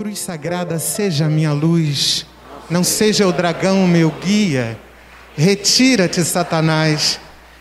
[0.00, 2.24] cruz sagrada seja a minha luz,
[2.70, 4.78] não seja o dragão o meu guia.
[5.36, 7.20] Retira-te, Satanás,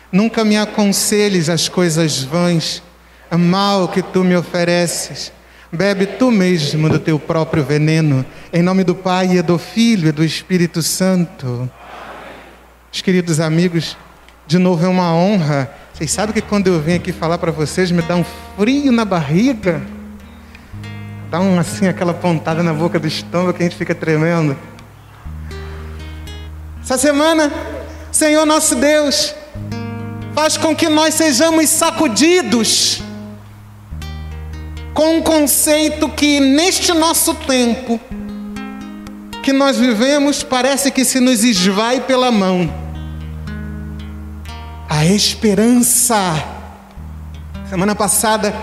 [0.09, 2.81] nunca me aconselhes as coisas vãs,
[3.29, 5.33] a mal que tu me ofereces.
[5.69, 10.13] Bebe tu mesmo do teu próprio veneno, em nome do Pai e do Filho e
[10.13, 11.69] do Espírito Santo.
[12.89, 13.97] Os queridos amigos,
[14.47, 15.69] de novo é uma honra.
[15.93, 18.23] Vocês sabem que quando eu venho aqui falar para vocês, me dá um
[18.55, 19.81] frio na barriga,
[21.29, 24.57] dá um assim, aquela pontada na boca do estômago que a gente fica tremendo.
[26.81, 27.51] Essa semana,
[28.11, 29.35] Senhor nosso Deus,
[30.33, 33.03] faz com que nós sejamos sacudidos
[34.93, 37.99] com um conceito que neste nosso tempo
[39.43, 42.73] que nós vivemos parece que se nos esvai pela mão.
[44.89, 46.43] A esperança.
[47.69, 48.53] Semana passada,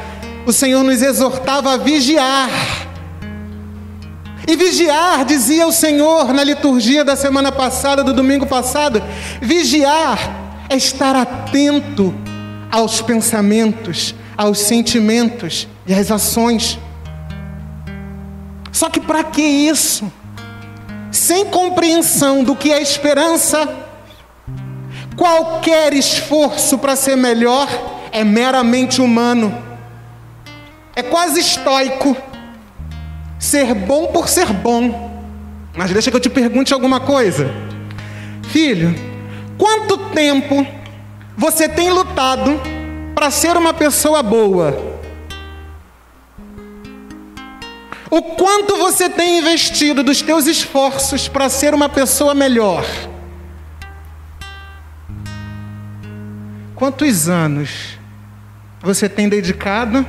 [0.47, 2.49] o Senhor nos exortava a vigiar.
[4.49, 9.03] E vigiar, dizia o Senhor na liturgia da semana passada, do domingo passado,
[9.43, 10.19] vigiar
[10.69, 12.15] é estar atento
[12.71, 16.79] aos pensamentos, aos sentimentos e às ações.
[18.71, 20.11] Só que para que isso?
[21.11, 23.69] Sem compreensão do que é esperança,
[25.17, 27.67] qualquer esforço para ser melhor
[28.13, 29.66] é meramente humano.
[30.97, 32.17] É quase estoico
[33.39, 35.23] ser bom por ser bom.
[35.77, 37.51] Mas deixa que eu te pergunte alguma coisa.
[38.49, 38.95] Filho,
[39.59, 40.67] quanto tempo
[41.37, 42.59] você tem lutado
[43.15, 44.97] para ser uma pessoa boa?
[48.11, 52.87] O quanto você tem investido dos teus esforços para ser uma pessoa melhor?
[56.75, 57.99] Quantos anos
[58.81, 60.07] você tem dedicado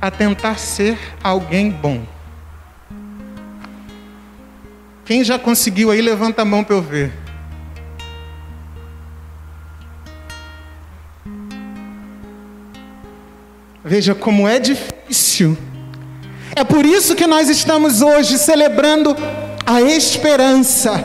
[0.00, 2.02] a tentar ser alguém bom?
[5.04, 7.12] Quem já conseguiu aí, levanta a mão para eu ver.
[13.82, 15.56] Veja como é difícil.
[16.54, 19.16] É por isso que nós estamos hoje celebrando
[19.64, 21.02] a esperança.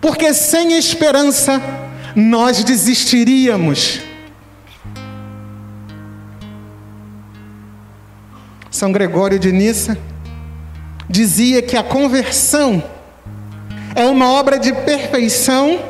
[0.00, 1.60] Porque sem esperança
[2.14, 4.09] nós desistiríamos.
[8.70, 9.98] São Gregório de Nissa
[11.08, 12.82] dizia que a conversão
[13.94, 15.80] é uma obra de perfeição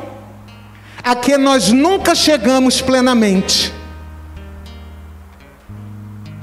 [1.03, 3.71] a que nós nunca chegamos plenamente.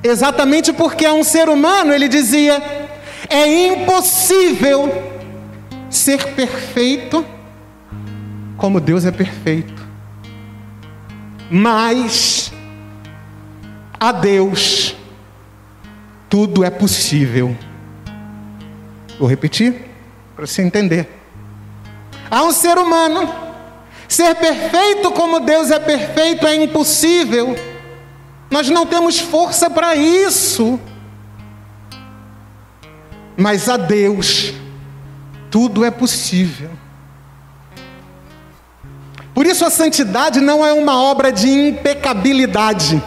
[0.03, 2.63] Exatamente porque é um ser humano, ele dizia,
[3.29, 4.91] é impossível
[5.91, 7.27] ser perfeito
[8.57, 9.89] como Deus é perfeito.
[11.51, 12.53] Mas
[13.99, 14.98] a Deus
[16.29, 17.57] tudo é possível.
[19.19, 19.85] Vou repetir
[20.37, 21.09] para você entender.
[22.31, 23.29] Há um ser humano,
[24.07, 27.57] ser perfeito como Deus é perfeito é impossível.
[28.51, 30.79] Nós não temos força para isso.
[33.37, 34.53] Mas a Deus
[35.51, 36.71] tudo é possível.
[39.35, 43.03] Por isso a santidade não é uma obra de impecabilidade.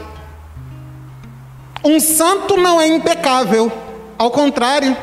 [1.83, 3.71] Um santo não é impecável,
[4.17, 4.95] ao contrário.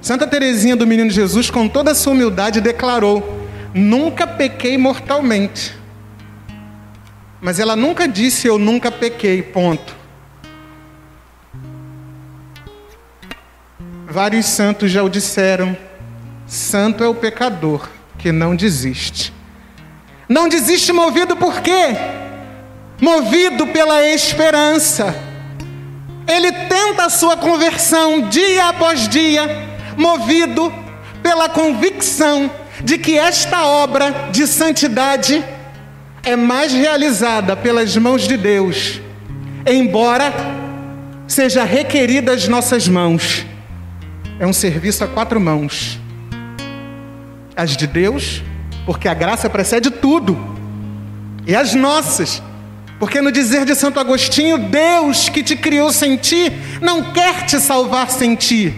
[0.00, 5.76] Santa Teresinha do Menino Jesus, com toda a sua humildade, declarou: Nunca pequei mortalmente.
[7.40, 9.94] Mas ela nunca disse eu nunca pequei, ponto.
[14.06, 15.76] Vários santos já o disseram.
[16.46, 17.88] Santo é o pecador
[18.18, 19.32] que não desiste.
[20.28, 21.96] Não desiste movido por quê?
[23.00, 25.31] Movido pela esperança.
[26.26, 29.42] Ele tenta a sua conversão dia após dia,
[29.96, 30.72] movido
[31.22, 32.50] pela convicção
[32.82, 35.44] de que esta obra de santidade
[36.22, 39.00] é mais realizada pelas mãos de Deus,
[39.66, 40.32] embora
[41.26, 43.44] seja requerida as nossas mãos.
[44.38, 45.98] É um serviço a quatro mãos:
[47.56, 48.42] as de Deus,
[48.86, 50.38] porque a graça precede tudo,
[51.46, 52.42] e as nossas,
[53.02, 57.58] porque no dizer de Santo Agostinho, Deus que te criou sem ti, não quer te
[57.58, 58.72] salvar sem ti.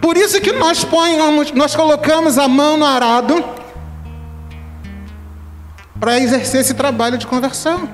[0.00, 3.44] Por isso que nós ponhamos, nós colocamos a mão no arado
[6.00, 7.88] para exercer esse trabalho de conversão.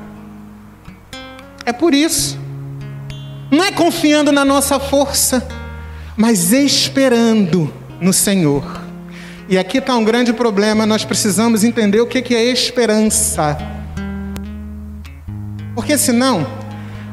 [1.66, 2.38] É por isso.
[3.50, 5.46] Não é confiando na nossa força,
[6.16, 7.70] mas esperando
[8.00, 8.85] no Senhor.
[9.48, 13.56] E aqui está um grande problema, nós precisamos entender o que é esperança.
[15.72, 16.44] Porque senão,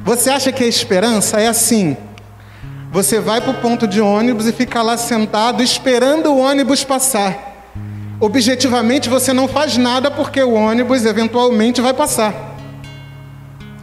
[0.03, 1.95] você acha que a esperança é assim:
[2.91, 7.51] Você vai para o ponto de ônibus e fica lá sentado esperando o ônibus passar.
[8.19, 12.55] Objetivamente você não faz nada porque o ônibus eventualmente vai passar.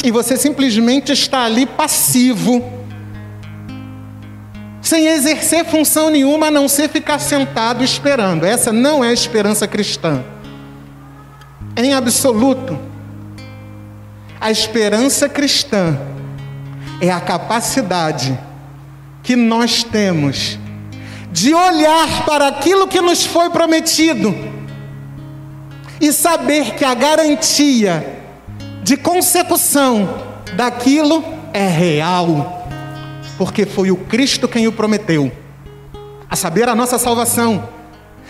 [0.02, 2.64] E você simplesmente está ali passivo,
[4.90, 8.44] sem exercer função nenhuma a não ser ficar sentado esperando.
[8.44, 10.24] Essa não é a esperança cristã.
[11.76, 12.76] Em absoluto,
[14.40, 15.96] a esperança cristã
[17.00, 18.36] é a capacidade
[19.22, 20.58] que nós temos
[21.30, 24.34] de olhar para aquilo que nos foi prometido
[26.00, 28.24] e saber que a garantia
[28.82, 30.08] de consecução
[30.56, 31.22] daquilo
[31.52, 32.59] é real,
[33.40, 35.32] porque foi o Cristo quem o prometeu,
[36.28, 37.70] a saber, a nossa salvação.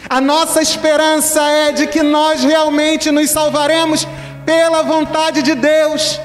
[0.08, 4.06] A nossa esperança é de que nós realmente nos salvaremos
[4.46, 6.20] pela vontade de Deus.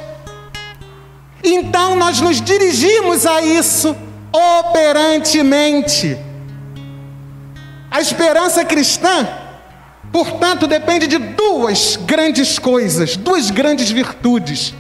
[1.44, 3.98] Então nós nos dirigimos a isso
[4.32, 6.16] operantemente.
[7.90, 9.28] A esperança cristã,
[10.12, 14.76] portanto, depende de duas grandes coisas, duas grandes virtudes,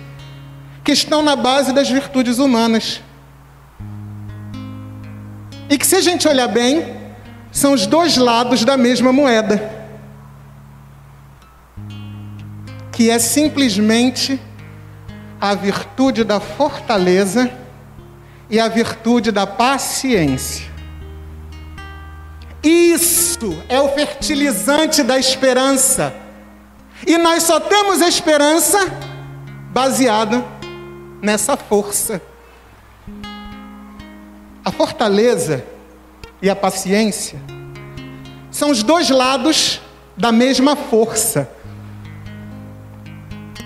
[0.83, 3.01] que estão na base das virtudes humanas.
[5.69, 6.95] E que, se a gente olhar bem,
[7.51, 9.71] são os dois lados da mesma moeda.
[12.91, 14.39] Que é simplesmente
[15.39, 17.51] a virtude da fortaleza
[18.49, 20.65] e a virtude da paciência.
[22.63, 26.13] Isso é o fertilizante da esperança.
[27.05, 28.79] E nós só temos esperança
[29.71, 30.43] baseada
[31.21, 32.21] nessa força.
[34.77, 35.63] Fortaleza
[36.41, 37.39] e a paciência
[38.51, 39.81] são os dois lados
[40.15, 41.49] da mesma força.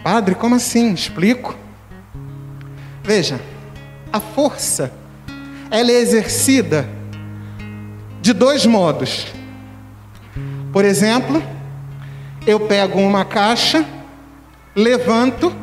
[0.03, 0.93] Padre, como assim?
[0.93, 1.55] Explico.
[3.03, 3.39] Veja,
[4.11, 4.91] a força
[5.69, 6.89] ela é exercida
[8.21, 9.27] de dois modos.
[10.73, 11.41] Por exemplo,
[12.47, 13.85] eu pego uma caixa,
[14.75, 15.55] levanto,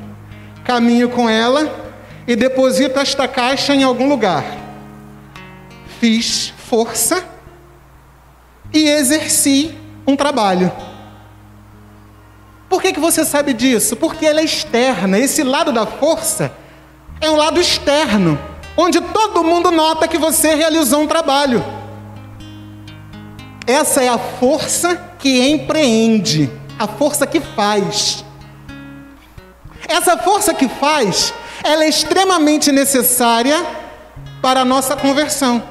[0.64, 1.92] caminho com ela
[2.26, 4.65] e deposito esta caixa em algum lugar.
[6.00, 7.25] Fiz força
[8.72, 9.75] e exerci
[10.06, 10.70] um trabalho.
[12.69, 13.96] Por que, que você sabe disso?
[13.96, 15.19] Porque ela é externa.
[15.19, 16.52] Esse lado da força
[17.20, 18.38] é um lado externo,
[18.76, 21.64] onde todo mundo nota que você realizou um trabalho.
[23.66, 28.25] Essa é a força que empreende, a força que faz.
[29.88, 31.32] Essa força que faz,
[31.64, 33.64] ela é extremamente necessária
[34.42, 35.62] para a nossa conversão.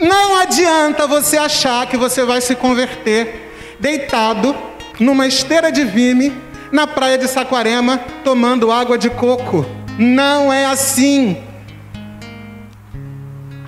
[0.00, 4.56] Não adianta você achar que você vai se converter deitado
[4.98, 6.32] numa esteira de vime
[6.72, 9.66] na praia de Saquarema tomando água de coco.
[9.98, 11.36] Não é assim.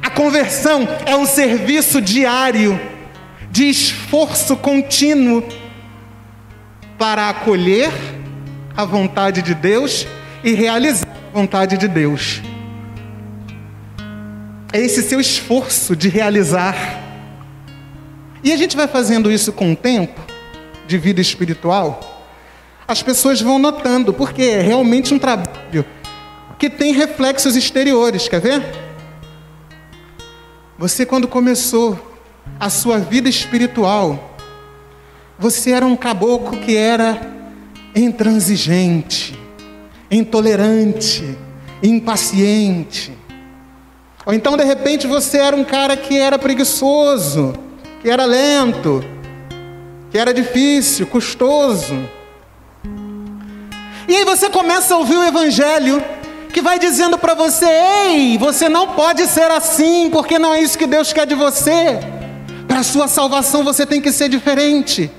[0.02, 2.80] A conversão é um serviço diário
[3.50, 5.44] de esforço contínuo
[6.98, 7.92] para acolher
[8.74, 10.06] a vontade de Deus
[10.42, 12.40] e realizar a vontade de Deus.
[14.72, 16.74] É esse seu esforço de realizar.
[18.42, 20.20] E a gente vai fazendo isso com o tempo
[20.86, 22.12] de vida espiritual,
[22.86, 25.84] as pessoas vão notando, porque é realmente um trabalho
[26.58, 28.62] que tem reflexos exteriores, quer ver?
[30.78, 32.18] Você, quando começou
[32.58, 34.36] a sua vida espiritual,
[35.38, 37.20] você era um caboclo que era
[37.94, 39.38] intransigente,
[40.10, 41.36] intolerante,
[41.82, 43.21] impaciente.
[44.24, 47.54] Ou então, de repente, você era um cara que era preguiçoso,
[48.00, 49.04] que era lento,
[50.10, 52.08] que era difícil, custoso.
[54.06, 56.02] E aí você começa a ouvir o Evangelho
[56.52, 60.78] que vai dizendo para você: ei, você não pode ser assim, porque não é isso
[60.78, 61.98] que Deus quer de você.
[62.68, 65.10] Para a sua salvação você tem que ser diferente.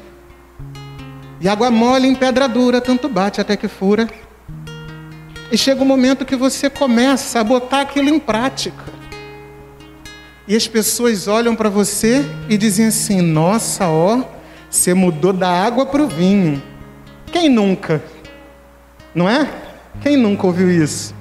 [1.42, 4.08] E água mole em pedra dura, tanto bate até que fura.
[5.54, 8.84] E chega o um momento que você começa a botar aquilo em prática.
[10.48, 14.24] E as pessoas olham para você e dizem assim: Nossa, ó,
[14.68, 16.60] você mudou da água para o vinho.
[17.32, 18.04] Quem nunca?
[19.14, 19.48] Não é?
[20.02, 21.14] Quem nunca ouviu isso?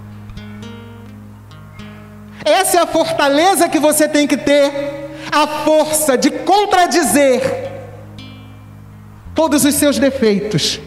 [2.42, 7.70] Essa é a fortaleza que você tem que ter a força de contradizer
[9.34, 10.80] todos os seus defeitos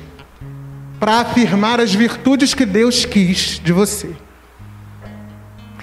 [1.05, 4.09] para afirmar as virtudes que Deus quis de você.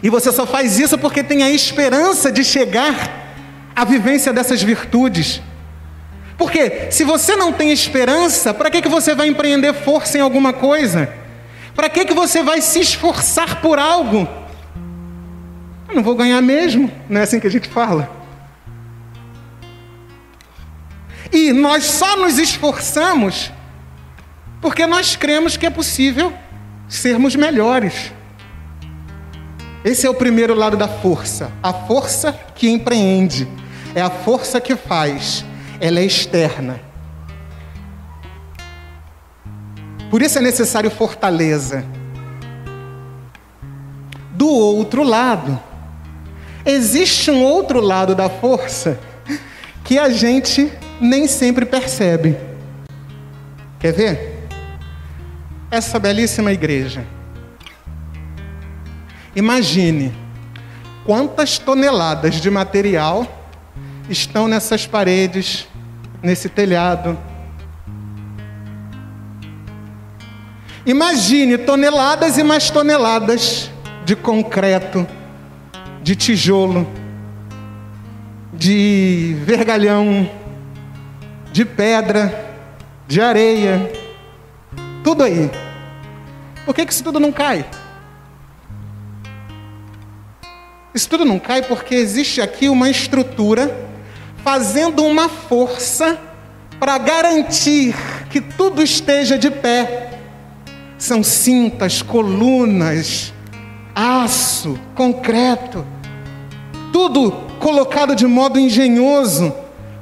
[0.03, 2.93] E você só faz isso porque tem a esperança de chegar
[3.73, 5.41] à vivência dessas virtudes.
[6.37, 10.53] Porque se você não tem esperança, para que, que você vai empreender força em alguma
[10.53, 11.09] coisa?
[11.73, 14.29] Para que, que você vai se esforçar por algo?
[15.89, 18.11] Eu não vou ganhar mesmo, não é assim que a gente fala?
[21.31, 23.53] E nós só nos esforçamos
[24.63, 26.33] porque nós cremos que é possível
[26.89, 28.13] sermos melhores.
[29.85, 31.51] Esse é o primeiro lado da força.
[31.61, 33.49] A força que empreende.
[33.93, 35.45] É a força que faz.
[35.81, 36.81] Ela é externa.
[40.09, 41.85] Por isso é necessário fortaleza.
[44.31, 45.61] Do outro lado,
[46.65, 48.99] existe um outro lado da força
[49.83, 52.37] que a gente nem sempre percebe.
[53.81, 54.32] Quer ver?
[55.73, 57.03] Essa belíssima igreja.
[59.35, 60.13] Imagine
[61.03, 63.27] quantas toneladas de material
[64.07, 65.67] estão nessas paredes,
[66.23, 67.19] nesse telhado.
[70.85, 73.71] Imagine toneladas e mais toneladas
[74.05, 75.07] de concreto,
[76.03, 76.87] de tijolo,
[78.53, 80.31] de vergalhão,
[81.51, 82.59] de pedra,
[83.09, 83.91] de areia,
[85.03, 85.51] tudo aí.
[86.65, 87.65] Por que, que isso tudo não cai?
[90.95, 93.91] Isso tudo não cai porque existe aqui uma estrutura
[94.45, 96.19] fazendo uma força
[96.79, 97.95] para garantir
[98.29, 100.19] que tudo esteja de pé.
[100.99, 103.33] São cintas, colunas,
[103.95, 105.87] aço, concreto,
[106.93, 109.55] tudo colocado de modo engenhoso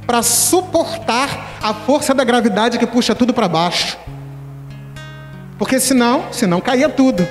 [0.06, 3.96] para suportar a força da gravidade que puxa tudo para baixo.
[5.60, 7.28] Porque senão, senão caía tudo.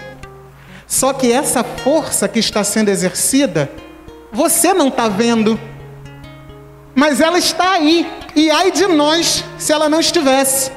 [0.86, 3.72] Só que essa força que está sendo exercida,
[4.32, 5.60] você não está vendo,
[6.94, 8.08] mas ela está aí.
[8.36, 10.72] E ai de nós se ela não estivesse.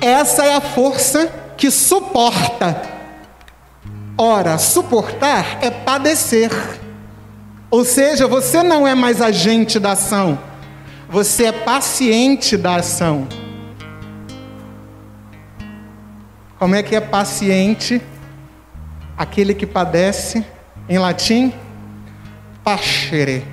[0.00, 2.80] Essa é a força que suporta.
[4.16, 6.50] Ora, suportar é padecer.
[7.70, 10.38] Ou seja, você não é mais agente da ação,
[11.06, 13.28] você é paciente da ação.
[16.64, 18.00] Como é que é paciente?
[19.18, 20.42] Aquele que padece,
[20.88, 21.52] em latim,
[22.64, 23.44] pascere,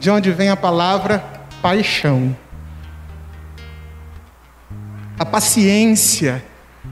[0.00, 1.22] de onde vem a palavra
[1.60, 2.34] paixão.
[5.18, 6.42] A paciência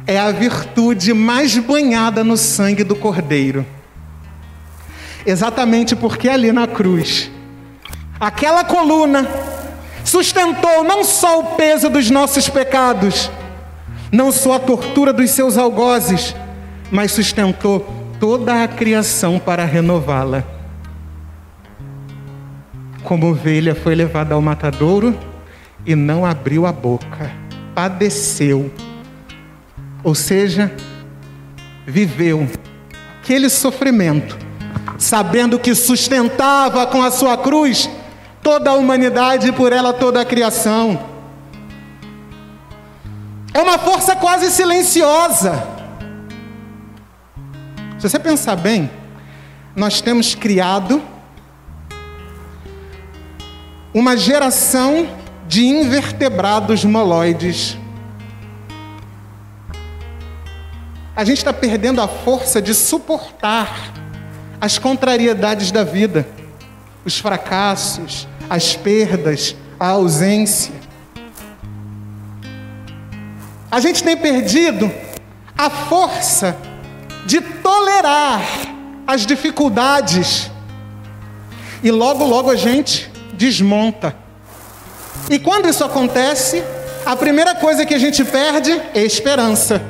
[0.06, 3.64] é a virtude mais banhada no sangue do Cordeiro.
[5.24, 7.30] Exatamente porque ali na cruz,
[8.20, 9.26] aquela coluna
[10.04, 13.30] sustentou não só o peso dos nossos pecados,
[14.12, 16.34] não só a tortura dos seus algozes,
[16.90, 17.86] mas sustentou
[18.18, 20.44] toda a criação para renová-la.
[23.04, 25.16] Como ovelha foi levada ao matadouro
[25.86, 27.30] e não abriu a boca,
[27.74, 28.70] padeceu,
[30.04, 30.70] ou seja,
[31.86, 32.46] viveu
[33.20, 34.36] aquele sofrimento,
[34.98, 37.88] sabendo que sustentava com a sua cruz
[38.42, 41.09] toda a humanidade e por ela toda a criação.
[43.52, 45.66] É uma força quase silenciosa.
[47.98, 48.90] Se você pensar bem,
[49.74, 51.02] nós temos criado
[53.92, 55.08] uma geração
[55.48, 57.76] de invertebrados moloides.
[61.16, 63.92] A gente está perdendo a força de suportar
[64.60, 66.26] as contrariedades da vida,
[67.04, 70.72] os fracassos, as perdas, a ausência.
[73.70, 74.90] A gente tem perdido
[75.56, 76.56] a força
[77.24, 78.42] de tolerar
[79.06, 80.50] as dificuldades.
[81.82, 84.14] E logo, logo a gente desmonta.
[85.30, 86.64] E quando isso acontece,
[87.06, 89.80] a primeira coisa que a gente perde é esperança.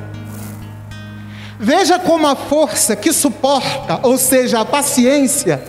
[1.59, 5.63] Veja como a força que suporta, ou seja, a paciência,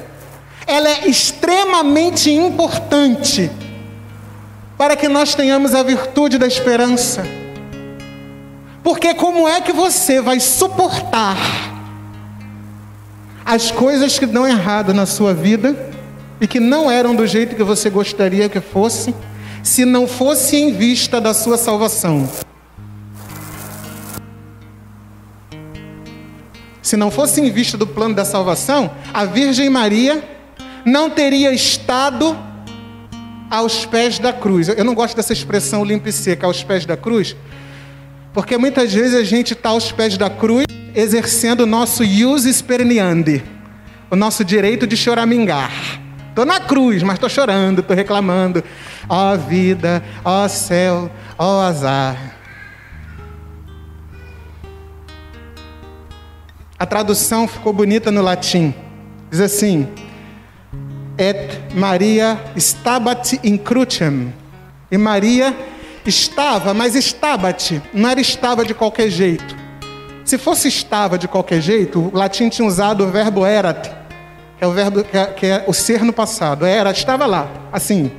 [0.67, 3.51] ela é extremamente importante
[4.77, 7.42] para que nós tenhamos a virtude da esperança.
[8.83, 11.37] Porque como é que você vai suportar
[13.45, 15.91] as coisas que dão errado na sua vida
[16.41, 19.15] e que não eram do jeito que você gostaria que fosse,
[19.63, 22.29] se não fosse em vista da sua salvação?
[26.83, 30.23] Se não fosse em vista do plano da salvação, a Virgem Maria
[30.85, 32.37] não teria estado
[33.49, 34.69] aos pés da cruz.
[34.69, 37.37] Eu não gosto dessa expressão limpa e seca, aos pés da cruz,
[38.33, 43.43] porque muitas vezes a gente está aos pés da cruz exercendo o nosso ius esperneandi,
[44.11, 45.71] o nosso direito de choramingar.
[46.29, 48.65] Estou na cruz, mas estou chorando, estou reclamando.
[49.07, 52.17] Ó oh, vida, ó oh, céu, ó oh, azar.
[56.79, 58.75] A tradução ficou bonita no latim.
[59.31, 59.87] Diz assim:
[61.19, 64.33] Et Maria stabat in crucem.
[64.91, 65.55] E Maria
[66.11, 69.57] estava, mas stabat não era estava de qualquer jeito.
[70.25, 73.89] Se fosse estava de qualquer jeito, o latim tinha usado o verbo erat,
[74.59, 76.65] que é o verbo que é, que é o ser no passado.
[76.65, 78.11] Era, estava lá, assim.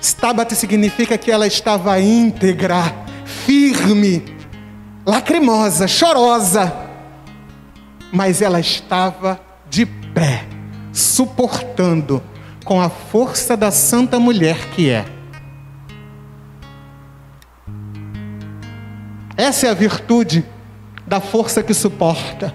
[0.00, 2.94] Stabat significa que ela estava íntegra,
[3.24, 4.24] firme,
[5.04, 6.72] lacrimosa, chorosa,
[8.12, 10.44] mas ela estava de pé,
[10.92, 12.22] suportando
[12.64, 15.15] com a força da santa mulher que é.
[19.36, 20.46] Essa é a virtude
[21.06, 22.54] da força que suporta.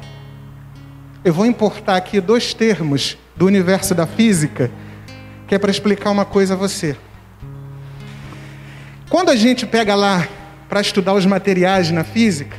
[1.24, 4.72] Eu vou importar aqui dois termos do universo da física,
[5.48, 6.98] que é para explicar uma coisa a você.
[9.12, 10.28] Quando a gente pega lá
[10.68, 12.58] para estudar os materiais na física,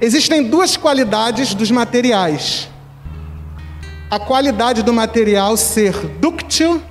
[0.00, 2.70] existem duas qualidades dos materiais.
[4.10, 6.82] A qualidade do material ser dúctil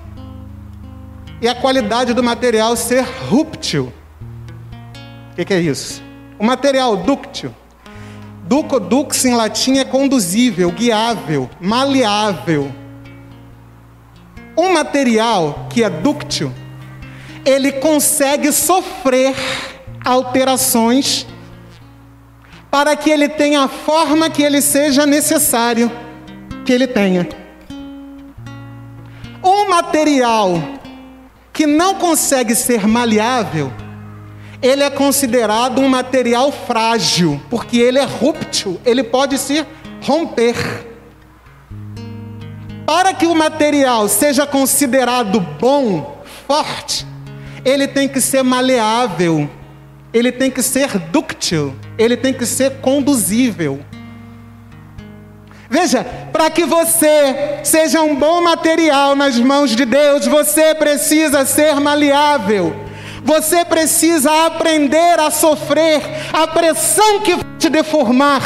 [1.42, 3.92] e a qualidade do material ser rúptil.
[5.34, 6.00] O que, que, é isso?
[6.38, 7.52] O material dúctil.
[8.44, 12.72] Duco, dux em latim é conduzível, guiável, maleável.
[14.56, 16.54] Um material que é dúctil,
[17.44, 19.36] ele consegue sofrer
[20.06, 21.26] alterações
[22.70, 25.92] para que ele tenha a forma que ele seja necessário
[26.64, 27.28] que ele tenha.
[29.44, 30.62] Um material
[31.52, 33.74] que não consegue ser maleável,
[34.64, 39.66] ele é considerado um material frágil, porque ele é rúptil, ele pode se
[40.02, 40.56] romper.
[42.86, 47.06] Para que o material seja considerado bom, forte,
[47.66, 49.50] ele tem que ser maleável,
[50.14, 53.82] ele tem que ser dúctil, ele tem que ser conduzível.
[55.70, 61.76] Veja, para que você seja um bom material nas mãos de Deus, você precisa ser
[61.82, 62.83] maleável.
[63.24, 66.02] Você precisa aprender a sofrer
[66.34, 68.42] a pressão que vai te deformar,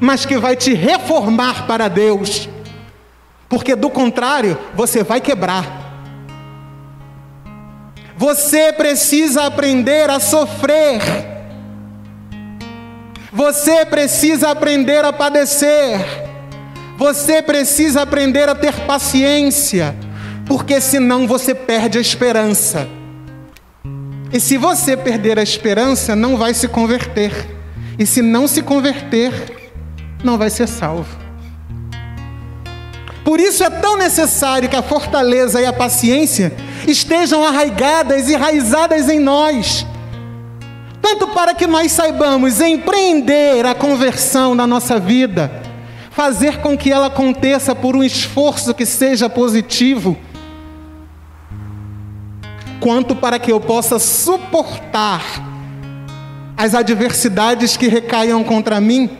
[0.00, 2.48] mas que vai te reformar para Deus.
[3.48, 5.84] Porque do contrário, você vai quebrar.
[8.16, 11.02] Você precisa aprender a sofrer.
[13.30, 16.24] Você precisa aprender a padecer.
[16.96, 19.94] Você precisa aprender a ter paciência,
[20.46, 22.88] porque senão você perde a esperança.
[24.34, 27.32] E se você perder a esperança, não vai se converter.
[27.96, 29.32] E se não se converter,
[30.24, 31.16] não vai ser salvo.
[33.24, 36.52] Por isso é tão necessário que a fortaleza e a paciência
[36.88, 39.86] estejam arraigadas e enraizadas em nós.
[41.00, 45.62] Tanto para que nós saibamos empreender a conversão na nossa vida,
[46.10, 50.18] fazer com que ela aconteça por um esforço que seja positivo
[52.80, 55.22] quanto para que eu possa suportar
[56.56, 59.10] as adversidades que recaiam contra mim,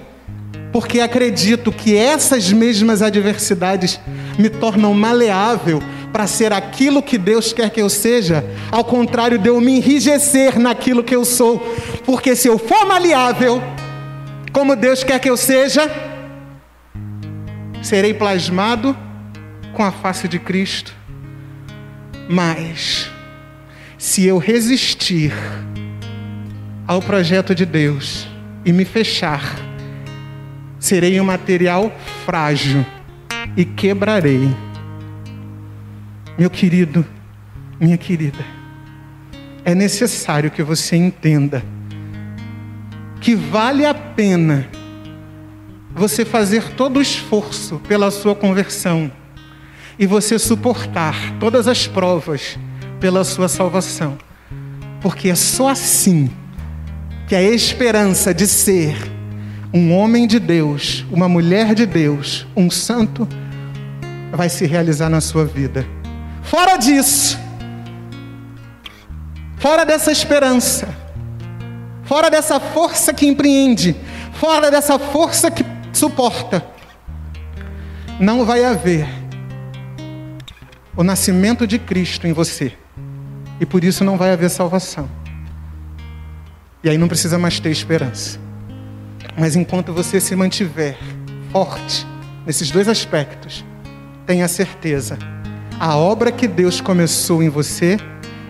[0.73, 4.01] porque acredito que essas mesmas adversidades
[4.39, 9.49] me tornam maleável para ser aquilo que Deus quer que eu seja, ao contrário de
[9.49, 11.59] eu me enrijecer naquilo que eu sou,
[12.05, 13.61] porque se eu for maleável,
[14.53, 15.91] como Deus quer que eu seja,
[17.83, 18.97] serei plasmado
[19.75, 20.95] com a face de Cristo.
[22.29, 23.11] Mas
[24.05, 25.33] se eu resistir
[26.87, 28.29] ao projeto de Deus
[28.63, 29.57] e me fechar,
[30.79, 31.91] serei um material
[32.27, 32.85] frágil
[33.57, 34.55] e quebrarei.
[36.39, 37.03] Meu querido,
[37.81, 38.45] minha querida,
[39.65, 41.65] é necessário que você entenda
[43.23, 44.69] que vale a pena
[45.95, 49.11] você fazer todo o esforço pela sua conversão
[49.99, 52.59] e você suportar todas as provas
[53.05, 54.17] pela sua salvação.
[55.03, 56.31] Porque é só assim
[57.29, 58.97] que a esperança de ser
[59.75, 63.29] um homem de Deus, uma mulher de Deus, um santo,
[64.33, 65.87] vai se realizar na sua vida.
[66.43, 67.39] Fora disso,
[69.59, 70.89] fora dessa esperança,
[72.05, 73.95] fora dessa força que empreende,
[74.33, 75.63] fora dessa força que
[75.93, 76.67] suporta,
[78.19, 79.07] não vai haver
[80.97, 82.73] o nascimento de Cristo em você
[83.61, 85.09] e por isso não vai haver salvação.
[86.83, 88.39] E aí não precisa mais ter esperança.
[89.39, 90.99] Mas enquanto você se mantiver
[91.51, 92.07] forte
[92.47, 93.65] nesses dois aspectos,
[94.27, 95.19] tenha certeza,
[95.79, 97.99] a obra que Deus começou em você,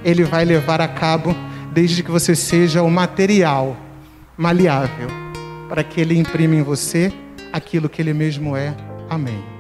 [0.05, 1.35] Ele vai levar a cabo
[1.73, 3.77] desde que você seja o material
[4.37, 5.09] maleável
[5.69, 7.13] para que Ele imprima em você
[7.53, 8.75] aquilo que Ele mesmo é.
[9.09, 9.54] Amém.